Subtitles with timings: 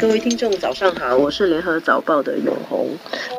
[0.00, 2.88] 各位听众，早上好，我是联合早报的永红，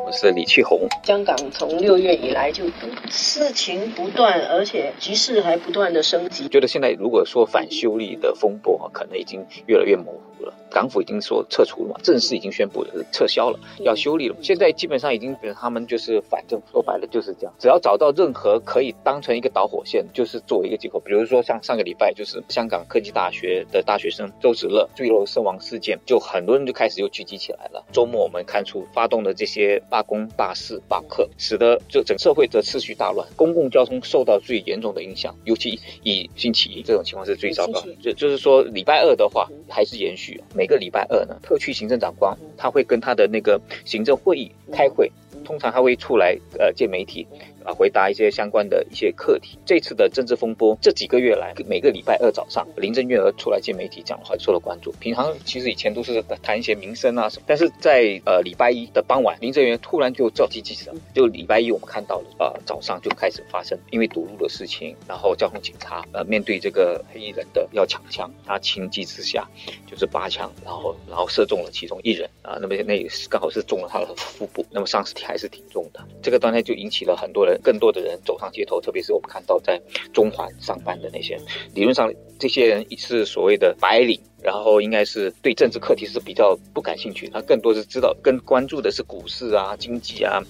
[0.06, 0.86] 我是李去红。
[1.02, 2.62] 香港从六月以来就
[3.10, 6.46] 事情不断，而且局势还不断的升级。
[6.46, 10.54] 觉得现在如果说反修例的风波可能已经越来越模糊了。
[10.70, 14.36] 港府已经说撤除了嘛，正式已经宣布了撤销了，要修例了。
[14.40, 20.98] 现在基本上已经，他们就是反正说白了就是这样，只要找到任何可以当成一个导火线，就是作为一个借口。
[21.00, 27.84] 比如说像上个礼拜，就是香港科技大学的大学生周子乐坠楼身亡事件，就很多人就开始又聚集起来了。
[27.92, 37.82] 周末我们看出发动的这些罢工、罢市、罢课，使得就整社会的秩序大乱，公共交通受到最严重的影响，尤其以星期一这种情况是最糟糕。
[38.02, 40.40] 就就是说礼拜二的话还是延续。
[40.54, 45.10] 每个礼拜二呢，特区行政长官他会跟他的那个行政会议开会，
[45.44, 47.26] 通常他会出来呃见媒体。
[47.64, 49.58] 啊，回答一些相关的一些课题。
[49.64, 54.92] 这次的政治风波，这几个月来，每个礼拜二早上，林郑月娥出来见媒体讲话，受到关注。
[55.00, 69.48] 平常其实以前都是谈一些民生啊什么，但是在呃礼拜一的傍晚，林郑月娥突然就召集记者，就礼拜一我们看到了，呃早上就开始发生因为堵路的事情，然后交通警察呃面对这个黑衣人的要抢枪，他情急之下
[69.86, 76.00] 就是拔枪，然后然后射中了其中一人啊，那么那刚好是中了他的腹部，那么伤势还是挺重的。
[76.22, 77.51] 这个当天就引起了很多人。
[77.62, 79.80] 更多的人走上街头，特别是我们看到在
[80.12, 81.38] 中环上班的那些，
[81.74, 84.20] 理论上这些人是所谓的白领。
[84.42, 90.42] 然后应该是对政治课题是比较不感兴趣，他更多是知道更关注的是股市啊、经济啊、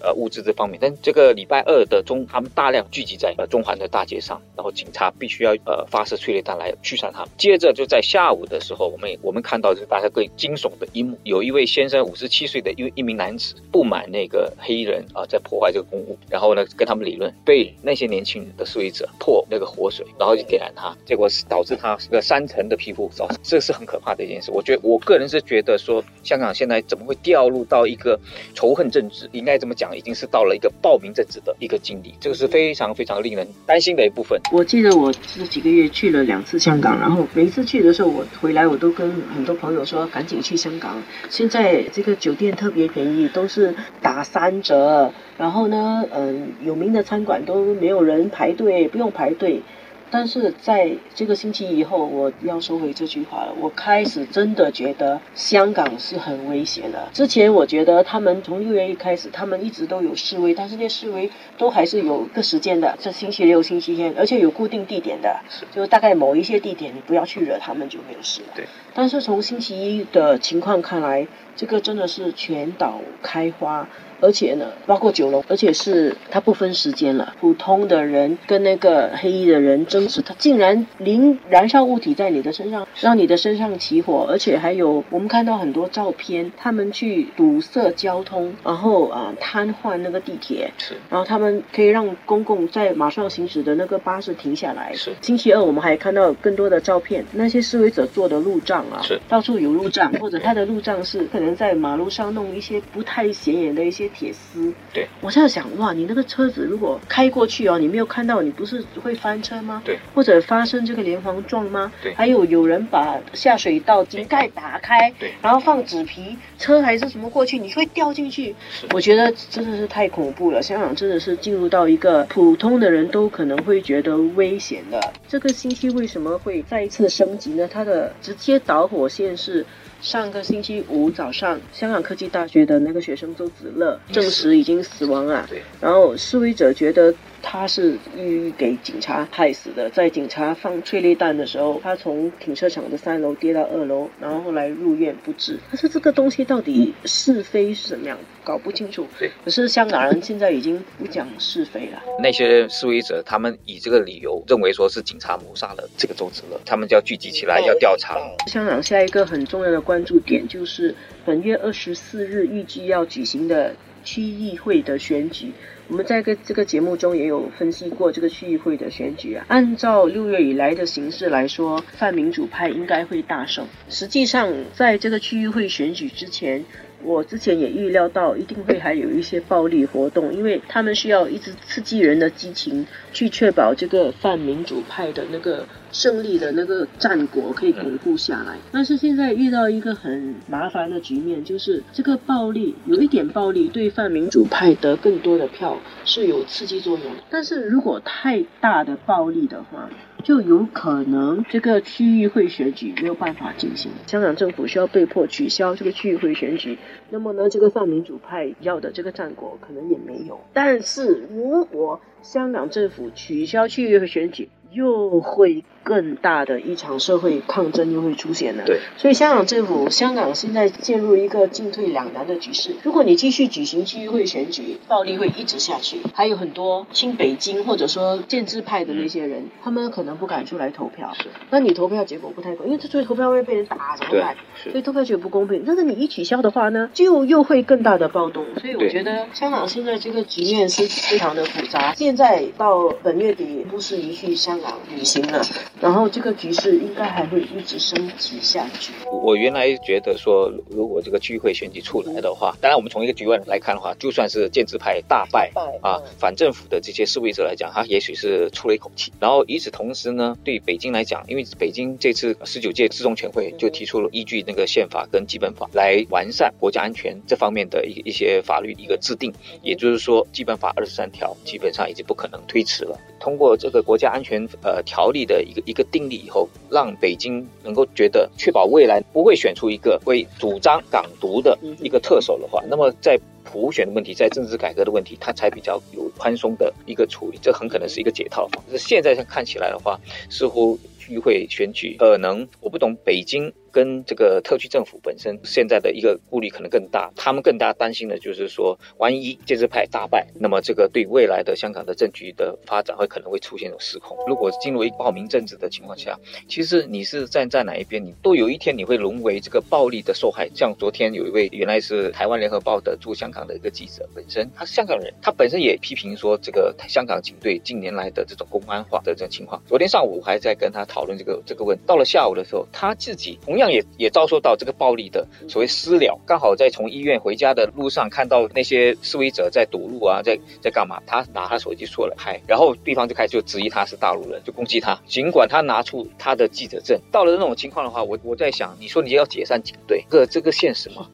[0.00, 0.78] 呃物资这方面。
[0.80, 7.30] 但这个礼拜二的中，他们大量聚集在呃中环的大街上，然后警察必须要呃发射催泪弹来驱散他们。
[7.38, 23.28] 接着就在下午的时候，我们我们看到就是大家更惊悚的一幕，有一位先生五十七岁的一一名男子不满那个黑衣人啊在破坏这个公物，然后呢跟他们理论，被那些年轻人的示威者泼那个活水，然后就点燃他，结果是导致他是个三层的皮肤烧。
[23.42, 24.50] 这是很可怕的一件事。
[24.50, 28.18] 我觉得，我个人是觉得说，香港现在怎么会掉入到一个
[28.54, 29.28] 仇恨政治？
[29.32, 29.96] 应该怎么讲？
[29.96, 34.40] 已经是到了一个暴民政治的一个境地，这个是非常非常令人担心的一部分。
[34.52, 41.02] 我记得我这几个月去了两次香港，然后每次去的时候，我回来我都跟很多朋友说，赶紧去香港。
[41.30, 45.12] 现在这个酒店特别便宜，都是打三折。
[45.38, 49.62] 然后呢，嗯，有名的餐馆都没有人排队，不用排队。
[50.10, 53.54] 但是在这个星期以后，我要收回这句话了。
[53.58, 57.08] 我开始真的觉得香港是很危险的。
[57.12, 65.40] 之前我觉得他们从六月一开始，他们一直都有示威，但是那示威都还是有个时间的，这星期六、星期天，而且有固定地点的，
[65.72, 68.48] 就大概某一些地点，你不要去惹他们就没有事了。
[68.54, 68.64] 对。
[68.94, 73.88] 但是从星期一的情况看来，这个真的是全岛开花。
[74.20, 77.34] 而且呢，包括九龙，而且是它不分时间了。
[77.40, 84.26] 普通的人跟那个黑衣的人争执，他竟然零燃烧物体在你的身上，让你的身上起火。
[84.28, 94.92] 而且还有，我们看到很多照片，他们去堵塞交通，然后啊瘫痪那个地铁，是，然后他们可以让公共在马上行驶的那个巴士停下来。
[94.94, 95.12] 是。
[95.20, 104.07] 星期二我们还看到更多的照片，那些示威者做的路障啊，是，到处有路障，或者他的路障是可能在马路上弄一些不太显眼的一些。
[104.08, 109.82] 铁丝，对我现在想，哇，你那个车子如果开过去哦，你没有看到，你不是会翻车吗？
[109.84, 111.92] 对，或者发生这个连环撞吗？
[112.02, 118.54] 对，还有有人把下水道井盖打开，对，然后放纸皮，车还是什么过去，你会掉进去。
[118.92, 125.00] 我觉得真的是太恐怖了，香港真的是进入到一个普通的人都可能会觉得危险的。
[125.26, 127.68] 这个星期为什么会再一次升级呢？
[127.70, 129.64] 它的直接导火线是。
[130.00, 135.44] 上个星期五早上，香港科技大学的那个学生周子乐证实已经死亡啊。
[135.48, 135.62] 对。
[135.80, 137.12] 然后示威者觉得
[137.42, 145.58] 他是意给警察害死的，在警察放催泪弹的时候，他从停车场的三楼跌到二楼，然后后来入院不治。
[145.70, 149.06] 但是这个东西到底是非是怎么样，搞不清楚。
[149.18, 149.30] 对。
[149.44, 152.00] 可是香港人现在已经不讲是非了。
[152.22, 158.16] 那些示威者他们以这个理由认为说是警察谋杀了这个周子乐，他们就要聚集起来要调查。
[158.46, 159.78] 香港下一个很重要的。
[159.88, 160.94] 关注点就是
[161.28, 165.52] 本月二十四日预计要举行的区议会的选举。
[165.86, 169.44] 我们在个这个节目中也有分析过这个区议会的选举啊。
[169.48, 173.66] 按照六月以来的形势来说，泛民主派应该会大胜。
[173.90, 176.64] 实际上，在这个区议会选举之前，
[177.02, 185.66] 我之前也预料到一定会还有一些暴力活动，因为他们需要一直刺激人的激情，去确保这个泛民主派的那个。
[185.90, 199.88] 胜利的那个战果可以巩固下来，但是现在遇到一个很麻烦的局面，就是这个暴力有一点暴力对泛民主派得更多的票是有刺激作用，但是如果太大的暴力的话。
[200.28, 206.76] 就有可能这个区域会选举没有办法进行，香港政府需要被迫取消这个区域会选举。
[207.08, 210.38] 那么呢，这个泛民主派要的这个战果可能也没有。
[210.52, 218.64] 但是如果香港政府取消区域会选举，又会更大的一场社会抗争又会出现了。
[218.66, 222.76] 对，所以香港政府，香港现在陷入一个进退两难的局势。
[222.82, 225.98] 如果你继续举行区议会选举，暴力会一直下去。
[226.14, 231.12] 还有很多亲北京或者说建制派的那些人，他们可能不敢出来投票。
[231.14, 234.36] 是，那你投票结果不太公，因为这出去投票会被人打，怎么办？
[234.62, 235.64] 是，所以投票结果不公平。
[235.66, 238.44] 但是你一取消的话呢，就又会更大的暴动。
[238.60, 241.94] 所以我觉得香港现在这个局面是非常的复杂。
[241.94, 244.78] 现在到本月底不是一去香港。
[244.88, 245.40] 旅行了，
[245.80, 248.92] 然后这个局势应该还会一直升级下去。
[249.10, 255.52] 我原来觉得说，如果这个区会选举出来的话，当然我们从一个局外来看的话，就算是建制派大败
[255.82, 259.12] 啊，反政府的这些示威者来讲，他也许是出了一口气。
[259.20, 269.32] 然后与此同时呢，对北京来讲，因为北京这次十九届四中全会就提出了依据那个宪法跟基本法来完善国家安全这方面的一一些法律一个制定，
[269.62, 272.98] 也就是说，基本法二十三条基本上已经不可能推迟了。
[273.20, 288.76] 通过这个国家安全呃条例的一个一个定例以后，让北京能够觉得确保未来不会选出一个会主张港独的一个特首的话，那么在普选的问题，在政治改革的问题，它才比较有宽松的一个处理，这很可能是一个解套方是。
[288.76, 289.98] 现在看起来的话，
[290.28, 290.78] 似乎
[291.08, 293.50] 议会选举可能我不懂北京。
[293.70, 304.16] 跟这个特区政府本身现在的一个顾虑可能更大，他们更加担心的就是说，万一建制派大败，那么这个对未来的香港的政局的发展会可能会出现一种失控。
[304.26, 306.18] 如果进入一个暴民政治的情况下，
[306.48, 310.48] 其实你是站在哪一边，你都有一天你会沦为这个暴力的受害。
[310.54, 319.62] 像昨天有一位原来是台湾联合报的驻香港的一个记者，本身他是香港人，他本身也批评说这个香港警队近年来的这种公安化的这种情况。
[319.66, 331.00] 昨天上午还在跟他讨论这个这个问，到了下午的时候，他自己同样也也遭受到这个暴力的所谓私了，刚好在从医院回家的路上看到那些示威者在堵路啊，在在干嘛？
[331.06, 334.98] 他拿他手机出来拍，然后对方就开始就质疑他是大陆人，就攻击他。
[335.06, 341.08] 尽管他拿出他的记者证，到了那种情况的话，我我在想，你说你要解散警队，这这个现实吗？